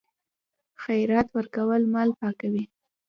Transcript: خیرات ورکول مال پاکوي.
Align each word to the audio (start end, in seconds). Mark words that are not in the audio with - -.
خیرات 0.81 1.27
ورکول 1.35 1.81
مال 1.93 2.09
پاکوي. 2.19 2.63